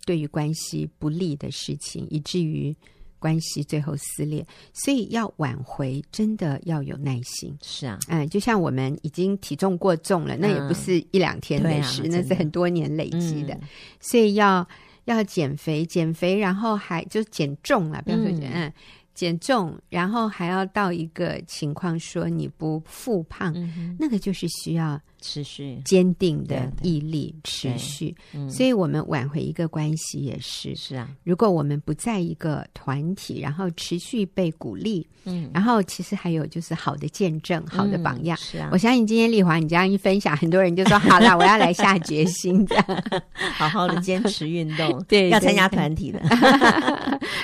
[0.06, 2.72] 对于关系不利的事情，以至于。
[3.18, 7.56] 关系最后撕裂，所以要挽回，真的要有耐心。
[7.62, 13.54] 是啊，嗯，就像我们已经体重过重了，那也不是一两天的事，嗯啊、那是很多年累积的。
[13.54, 13.60] 嗯、
[14.00, 14.66] 所以要
[15.04, 18.72] 要减肥，减肥，然后还就减重了，不要说减，嗯，
[19.14, 25.00] 减重，然后还要到一个情况说你不复胖，嗯、那个就是需要。
[25.20, 31.08] 持续坚定的毅力，持续，嗯、所以我们挽回一个关系也是是啊。
[31.24, 38.68] 如果我们不在一个团体，然后持续被鼓励，嗯，然后其实还有就是好的见证、好的榜样，嗯、是啊。
[38.72, 43.04] 我相信今天丽华你这样一分享，很多人就说好了， 我要来下决心，这样
[43.54, 46.18] 好好的坚持运动， 对，要参加团体的。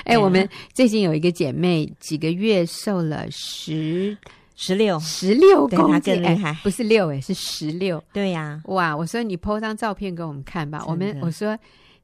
[0.05, 4.17] 哎，我们最近有一个姐妹，几个月瘦了十。
[4.55, 8.01] 十六，十六公斤，更厉害，不是六哎，是十六。
[8.13, 8.95] 对呀，哇！
[8.95, 10.81] 我说你 po 张照片给我们看吧。
[10.87, 11.57] 我们我说，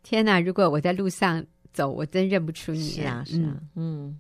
[0.04, 0.38] 天哪！
[0.40, 2.90] 如果我在路上走，我真认不出你。
[2.90, 4.18] 是啊，是啊，嗯。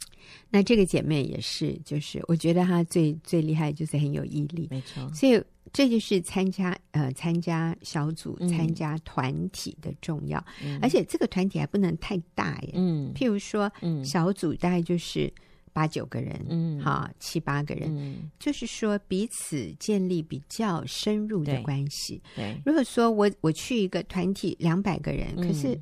[0.49, 4.69] 那这个姐妹也是，就是我觉得她最最厉害，就是很有毅力。
[4.71, 5.05] 没错。
[5.13, 10.41] 所以这就是参加呃参加小组、参加团体的重要，
[10.81, 12.71] 而且这个团体还不能太大耶。
[12.75, 13.11] 嗯。
[13.13, 15.29] 譬如说，嗯，小组大概就是。
[15.73, 22.21] 八九个人，嗯，好，七八个人，嗯，就是说彼此建立比较深入的关系。
[22.36, 25.79] 对，如果说我我去一个团体两百个人，嗯，可是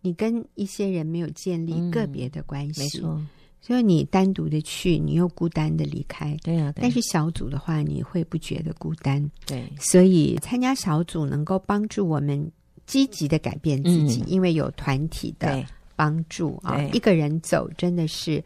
[0.00, 3.26] 你跟一些人没有建立个别的关系，嗯，没错，
[3.60, 6.36] 所以你单独的去，你又孤单的离开。
[6.42, 9.30] 对啊，对，但是小组的话，你会不觉得孤单。
[9.46, 12.50] 对，所以参加小组能够帮助我们
[12.86, 15.62] 积极的改变自己，嗯，因为有团体的
[15.94, 18.42] 帮助啊，一个人走真的是。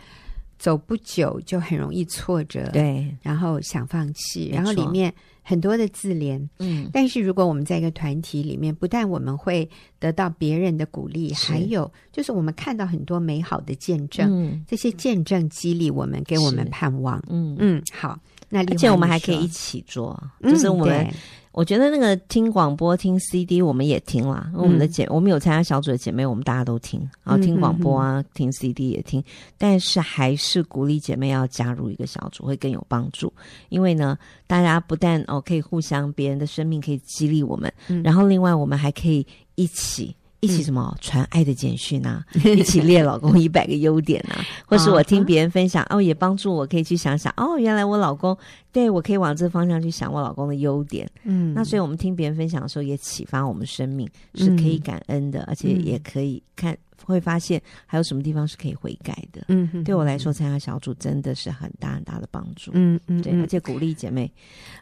[0.62, 6.88] 走不久就很容易挫折，对，然后想放弃，然后里面很多的自怜，嗯。
[6.92, 17.56] 但是如果我们在一个团体里面，不但我们会得到别人的鼓励，还有就是我们看到很多美好的见证，嗯，这些见证激励我们，给我们盼望，嗯。
[17.58, 17.82] 嗯。
[17.92, 18.16] 好，
[18.48, 21.12] 那而且我们还可以一起做，就是我们。
[21.52, 24.50] 嗯我觉得那个听广播、听 CD，我们也听啦。
[24.54, 29.22] 我们的姐，我们有参加小组的姐妹，我们大家都听，然后听广播啊，嗯、哼哼听 CD 也听。
[29.58, 33.30] 但是还是鼓励姐妹要加入一个小组，会更有帮助。
[33.68, 40.16] 因为呢，大家不但哦可以互相，别人的生命可以激励我们，嗯、然后另外我们还可以一起。
[40.42, 42.24] 一起什么传爱的简讯啊？
[42.34, 44.44] 一起列老公一百个优点啊？
[44.66, 48.36] 或是我听别人分享哦，也帮助我可以去想想哦，原来我老公
[48.72, 51.08] 对我可以往这方向去想我老公的优点。
[51.22, 59.44] 嗯，那所以我们听别人分享的时候，也启发我们生命是可以感恩的，而且也可以看会发现还有什么地方是可以悔改的。
[59.46, 62.72] 嗯，对我来说参加小组真的是很大很大的帮助。
[62.74, 64.28] 嗯嗯，对，而且鼓励姐妹。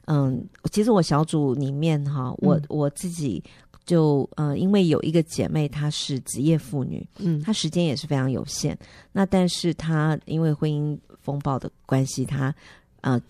[0.07, 0.43] 嗯，
[0.73, 3.45] 其实我小组里面哈，我我自己。
[3.91, 8.79] 就呃，因为有一个姐妹她是职业妇女，嗯，她时间也是非常有限。
[9.11, 12.55] 那但是她因为婚姻风暴的关系，她
[13.01, 13.21] 呃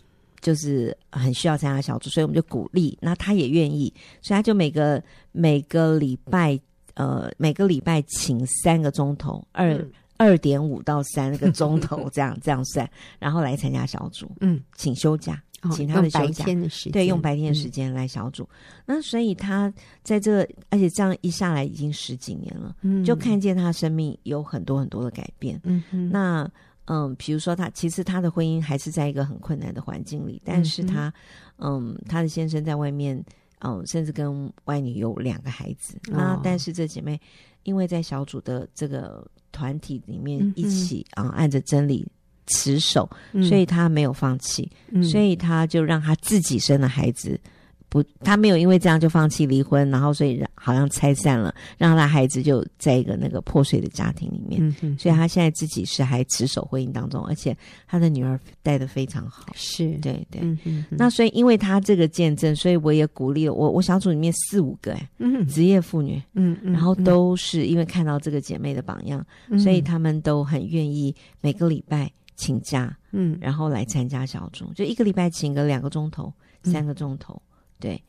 [0.42, 2.98] 就是很需要参加小组，所以我们就鼓励。
[3.00, 6.60] 那她也愿意，所以她就每个每个礼拜
[6.92, 9.82] 呃每个礼拜请三个钟头，二
[10.18, 12.86] 二点五到三个钟头这样这样算，
[13.18, 15.42] 然后来参加小组，嗯，请休假。
[15.72, 18.44] 请他的时间，对，用白天的时间来小组。
[18.44, 18.48] 嗯、
[18.86, 25.60] 那所以他在这，而且这样一下来已经十几年了，嗯，就看见他生命有很多很多的改变。
[25.64, 26.50] 嗯哼，那
[26.86, 31.12] 嗯，比如说他其实他的婚姻还是在一个很困难的环境里，但是他
[31.58, 33.22] 嗯，嗯，他的先生在外面，
[33.58, 35.96] 嗯，甚至跟外女有两个孩子。
[36.08, 37.20] 哦、那但是这姐妹
[37.64, 42.08] 因为在小组的这个团体里面一起啊、嗯哼嗯，按着真理。
[42.50, 43.08] 持守，
[43.48, 47.40] 所以他没有放弃，嗯、所以他就让他自己生了孩子，
[47.88, 54.62] 不，他没有因为这样就放弃离婚，然后所以好像拆散了，让他孩子就在一个那个破碎的家庭里面。
[54.80, 57.56] 嗯，所以他现在自己是还持守婚姻当中，而且
[57.88, 59.46] 他的女儿带的非常好。
[59.56, 59.88] 是。
[60.02, 60.40] 对对。
[60.64, 72.08] 嗯，那所以因为他这个见证，所以我也鼓励我我小组里面四五个哎，嗯，职业妇女，嗯嗯，然后都是因为看到这个姐妹的榜样，嗯、所以他们都很愿意每个礼拜
[72.40, 76.32] 请假，嗯，然后来参加小组，就一个礼拜请个两个钟头、
[76.62, 77.40] 三个钟头。
[77.78, 78.02] 对，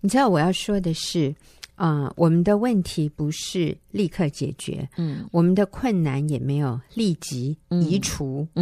[0.00, 1.34] 你知道我要说的是，
[1.76, 8.46] 啊、呃，我们的问题不是立刻解决，嗯，我们的困难也没有立即移除，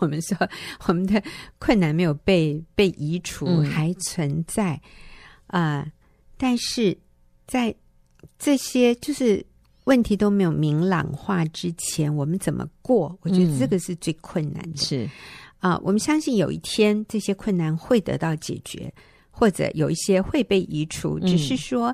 [0.00, 0.36] 我们说
[0.86, 1.22] 我们的
[1.58, 4.80] 困难没有被被移除，嗯、还存在
[5.46, 5.92] 啊、呃，
[6.36, 6.96] 但是
[7.46, 7.74] 在
[8.38, 9.44] 这些就是
[9.84, 13.16] 问题都没有明朗化之前，我们怎么过？
[13.22, 15.10] 我觉得这个是最困难的，嗯、是
[15.58, 18.92] 啊、呃，我们相信有一天这些困难会得到解决。
[19.36, 21.92] 或者有一些会被移除，只是说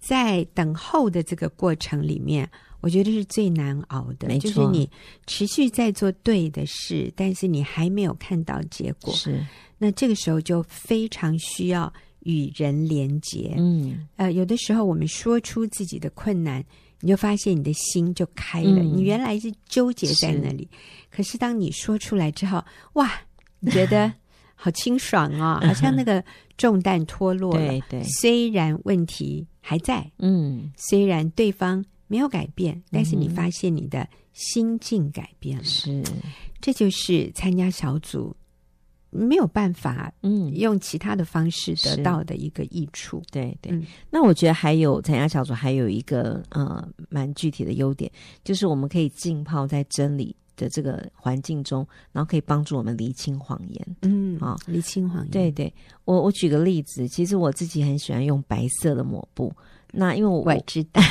[0.00, 4.36] 在等候的这个过程里面，嗯、我觉得是最难熬的。
[4.38, 4.90] 就是你
[5.24, 9.14] 持续在做对的事，但是你还没有看到结果。
[9.14, 9.40] 是，
[9.78, 11.92] 那这个时候就非常需要
[12.24, 13.54] 与人连结。
[13.56, 16.60] 嗯，呃，有的时候我们说出自己的困难，
[17.00, 18.80] 你就发现你的心就开了。
[18.82, 23.10] 嗯、你原来是纠结在那里，是，可是当你说出来之后，哇，
[23.58, 24.12] 你觉得？
[24.62, 26.22] 好清爽哦，好像那个
[26.58, 27.66] 重担脱落了。
[27.66, 35.64] 对对，虽然问题还在，嗯，虽然对方没有改变，但是你发现你的心境改变了。
[35.64, 36.04] 是，
[36.60, 38.36] 这就是参加小组
[39.10, 43.22] 没有办法，嗯，用其他的方式得到的一个益处。
[43.30, 48.10] 对对，那我觉得还有参加小组还有一个呃蛮具体的优点，
[48.44, 53.96] 就是我们可以浸泡在真理的这个环境中，然后可以帮助我们厘清谎言。
[54.02, 55.30] 嗯，啊、哦，厘清谎言。
[55.30, 55.72] 对对，
[56.04, 59.52] 我我举个例子，其实我自己很喜欢用白色的抹布。
[59.92, 61.02] 那因为我，我知道，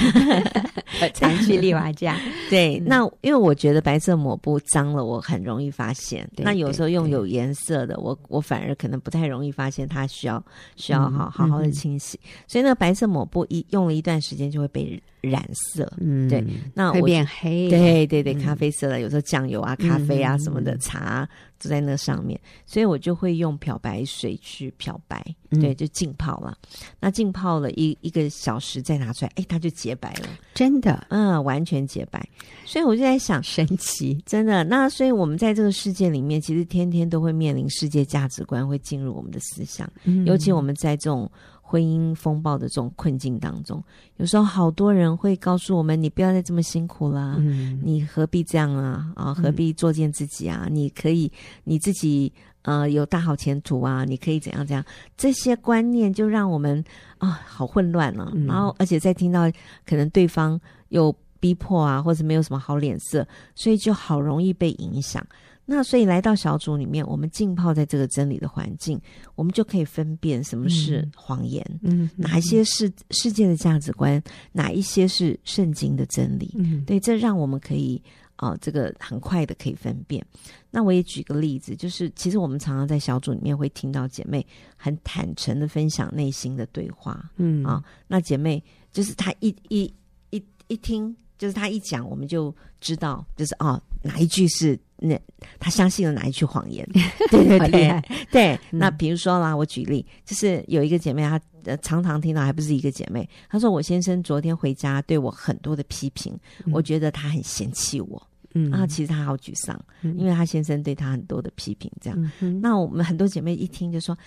[1.02, 2.18] 我常去丽娃家。
[2.50, 6.30] 对，那因为我觉得白色抹布脏了，我很容易发现。
[6.36, 10.44] 对那有时候用有颜色的，我我反而可能不太容易发现它需要
[10.76, 12.20] 需要好好好的清洗。
[12.24, 15.91] 嗯、所以那个白色抹布一用了一段时间就会被染色。
[15.99, 16.43] 嗯，对，
[16.74, 17.70] 那会变黑。
[17.70, 21.28] 对对对，咖啡色的，有时候酱油啊、咖啡啊什么的茶。
[21.61, 26.57] 都在那上面，所以我就会用漂白水去漂白，嗯、对，就浸泡了。
[27.01, 32.26] 那浸泡了一一个小时再拿出来，哎，它就洁白了，真的，嗯，完全洁白。
[32.63, 34.63] 所以我就在想，神奇，真的。
[34.63, 41.30] 那所以我们在这个世界里面，其实天天都会面临世界价值观会进入我们的思想，嗯、尤其我们在这种。
[41.70, 43.84] 婚姻风暴的这种困境当中，
[44.17, 49.13] 有时候好多人会告诉我们：“你不要再这么辛苦了，嗯、你何必这样啊？
[49.15, 50.63] 啊，何必作践自己啊？
[50.65, 51.32] 嗯、你可以
[51.65, 54.03] 你自己呃有大好前途啊！
[54.03, 54.84] 你可以怎样怎样？
[55.15, 56.84] 这些观念就让我们
[57.20, 58.32] 啊好混乱了、啊。
[58.34, 59.41] 嗯、然后，而且再听到
[59.86, 65.24] 可能对方有逼迫啊，或者没有什么好脸色，所以就好容易被影响。”
[65.72, 68.99] 那所以来到小组里面，我们浸泡在这个真理的环境，
[69.36, 74.20] 我们就可以分辨什么是谎言，嗯，嗯，哪一些是世界的价值观，
[74.51, 78.01] 哪一些是圣经的真理，嗯，对，这让我们可以
[78.38, 80.26] 啊、呃，这个很快的可以分辨。
[80.72, 84.43] 那我也举个例子，就是其实我们常常在小组里面会听到姐妹
[84.76, 89.93] 很坦诚的分享内心的对话，嗯啊，那姐妹就是她一一
[90.32, 92.51] 一一听，就是她一讲，我们就
[92.82, 94.80] 知道，就是哦，哪一句是。
[95.02, 95.20] 那
[95.60, 96.88] 他相信了哪一句谎言？
[97.32, 98.60] 对对对，对。
[98.72, 108.22] 嗯、那比如说啦，我举例，就是有一个姐妹，她呃常常听到，还不是一个姐妹，她说我先生昨天回家对我很多的批评，嗯、我觉得他很嫌弃我，
[108.54, 112.32] 嗯，啊，其实她好沮丧，嗯、因为她先生对她很多的批评，这样。
[112.41, 114.18] 嗯、那我们很多姐妹一听就说，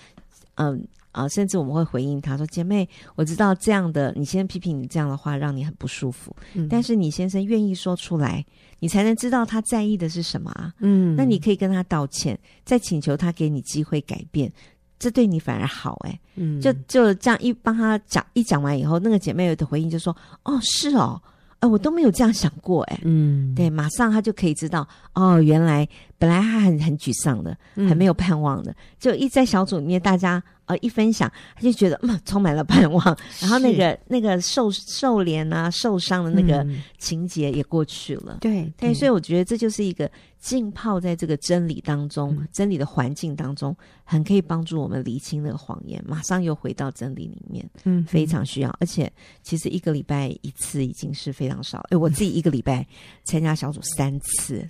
[0.55, 0.85] 嗯。
[1.13, 8.43] 啊，甚至我们会回应他说：“姐妹，我知道这样的你先生批评你这样的话让你很不舒服，嗯、但是你先生愿意说出来，
[8.79, 10.73] 你才能知道他在意的是什么啊。
[10.79, 14.51] 嗯，那你可以跟他道歉，再请求他给你机会改变，
[14.99, 16.19] 这对你反而好哎、欸。
[16.35, 21.21] 嗯，就就这样一帮他讲一讲完以后，那个姐妹的回应就说：哦，是哦，
[21.59, 22.99] 哎，我都没有这样想过诶。
[23.03, 25.87] 嗯，对，马上他就可以知道哦，原来
[26.17, 33.03] 本来他很很沮丧的，很没有盼望的，嗯、就一在小组里面大家。”呃，一分享，他就觉得嗯，充满了盼望，
[33.41, 36.65] 然后那个那个受受怜啊、受伤的那个
[36.97, 38.37] 情节也过去了。
[38.39, 40.09] 对、嗯、对，所以我觉得这就是一个
[40.39, 47.69] 浸泡在这个真理当中、嗯、真理的环境当中，很可以帮助我们厘清那个谎言，马上又回到真理里面。
[47.83, 48.73] 嗯，非常需要。
[48.79, 49.11] 而且
[49.41, 51.85] 其实一个礼拜一次已经是非常少。
[51.89, 52.87] 哎，我自己一个礼拜
[53.25, 54.65] 参加小组三次，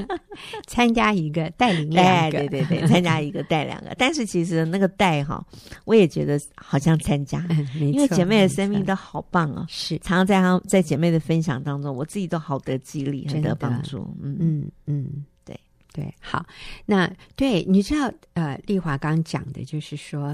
[0.72, 3.94] 参加一个带领两个，对对对，参加一个带两个。
[4.00, 5.46] 但是其实那个带哈，
[5.84, 13.98] 我也觉得好像参加， 嗯、因为姐妹的生命都好棒啊，是常常在她在姐妹的分享当中，我自己都好得激励，很得帮助。
[14.22, 15.54] 嗯嗯嗯，对
[15.92, 16.46] 对，好，
[16.86, 17.06] 那
[17.36, 20.28] 对，你知道呃，丽华刚刚讲的就是说，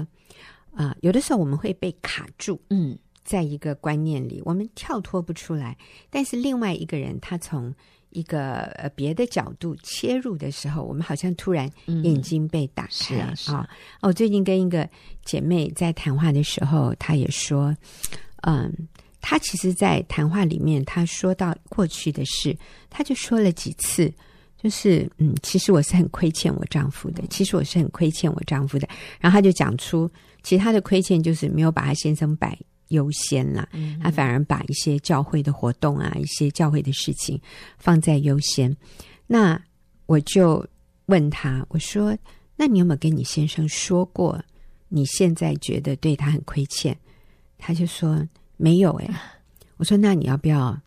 [0.71, 2.97] 啊、呃，有的时候我们会被卡住，嗯。
[3.21, 5.77] 在一个观念里，我们跳脱不出来。
[6.09, 7.71] 但是另外一个人，他从
[8.11, 11.69] 一个呃别的角度切入的时候，我们好像突然
[12.03, 13.15] 眼睛被打开。
[13.15, 13.69] 嗯、是啊，啊，
[14.01, 14.87] 我最近跟一个
[15.23, 17.75] 姐妹在谈话的时候，她也说，
[18.41, 18.73] 嗯，
[19.21, 22.57] 她其实，在谈话里面，她说到过去的事，
[22.89, 24.11] 她就说了几次，
[24.61, 28.87] 就是嗯，其实我是很亏欠我丈夫的，其实我是很亏欠我丈夫的。
[29.19, 30.09] 然后她就讲出，
[30.41, 32.57] 其实她的亏欠就是没有把她先生摆。
[32.89, 33.67] 优先啦，
[34.01, 37.39] 他反而把一些教会的活动啊，一些教会的事情
[37.77, 38.75] 放在优先。
[39.25, 39.59] 那
[40.05, 40.65] 我就
[41.05, 42.17] 问他，我说
[42.57, 44.43] ：“那你有没有跟你先生说过，
[44.87, 46.97] 你现在觉得对他很亏欠？”
[47.57, 48.27] 他就说
[48.57, 49.21] ：“没有。”哎，
[49.77, 50.79] 我说：“那你要不要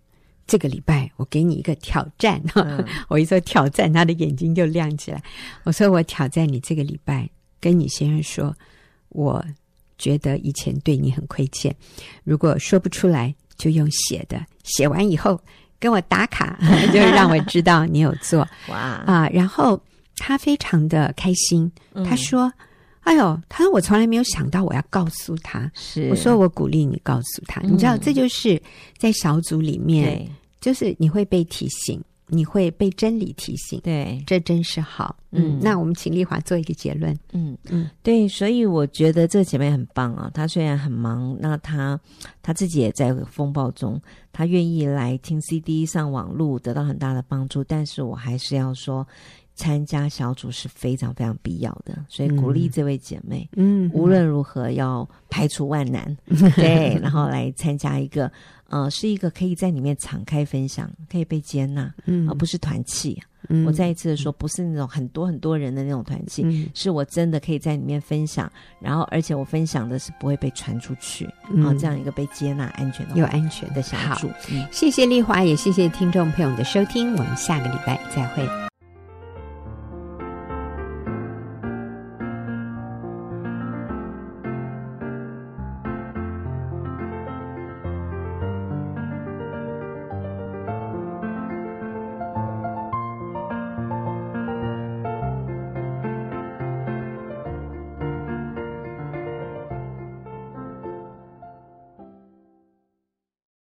[0.46, 5.22] 这个礼拜我给你一个挑战？”嗯、 我一说挑战，他的眼睛就亮起来。
[5.62, 7.30] 我说：“我挑战你这个礼拜
[7.60, 8.56] 跟你先生说，
[9.10, 9.44] 我。”
[9.98, 11.74] 觉得以前对你很亏欠，
[12.24, 15.40] 如果说不出来，就用写的，写完以后
[15.78, 16.58] 跟我打卡，
[16.92, 18.46] 就让我知道你有做。
[18.68, 19.28] 哇啊！
[19.32, 19.80] 然后
[20.16, 22.52] 他非常的开心，嗯、他说
[23.02, 28.60] ：“哎呦，他说我从来没有想到我要告诉他。”是我说我鼓励你告诉他，嗯、你知道这就是
[28.98, 30.28] 在小组里面，对
[30.60, 32.00] 就是你会被提醒。
[32.34, 35.14] 你会被真理提醒，对，这真是好。
[35.32, 37.14] 嗯，那我们请丽华做一个结论。
[37.32, 40.30] 嗯嗯，对，所以我觉得这姐妹很棒啊。
[40.32, 42.00] 她虽然很忙，那她
[42.42, 44.00] 她自己也在风暴中，
[44.32, 47.62] 她愿意来听 CD 上网路，得到很大的帮助。
[47.62, 49.06] 但是我还是要说，
[49.54, 52.04] 参加小组是非常非常必要的。
[52.08, 56.16] 所以鼓励这位姐妹，嗯，无论如何要排除万难，
[56.56, 58.30] 对，然后来参加一个。
[58.68, 63.22] 呃，是一个可以在里面敞开分享，可以被接纳，嗯，而不是团契。
[63.50, 68.50] 嗯，我再一次的说，不是那种很多很多人的那种团契，嗯，是我真的可以在里面分享，
[68.80, 74.26] 然后而且我分享的是不会被传出去，嗯，这样一个被接纳、安全的、有安全的小组。
[74.50, 78.71] 嗯，谢谢丽华，也谢谢听众朋友的收听，我们下个礼拜再会。